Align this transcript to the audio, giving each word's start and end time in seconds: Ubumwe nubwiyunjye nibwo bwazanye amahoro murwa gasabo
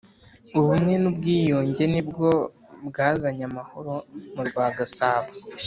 Ubumwe 0.57 0.93
nubwiyunjye 1.01 1.83
nibwo 1.93 2.29
bwazanye 2.87 3.43
amahoro 3.49 3.93
murwa 4.35 4.63
gasabo 4.77 5.29